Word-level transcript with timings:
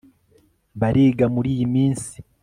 Bariga 0.79 1.25
muriyi 1.33 1.65
minsi 1.73 2.15